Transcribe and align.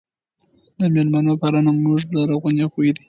د 0.79 0.81
مېلمنو 0.93 1.33
پالنه 1.41 1.71
زموږ 1.77 1.99
لرغونی 2.15 2.65
خوی 2.71 2.89
دی. 2.95 2.99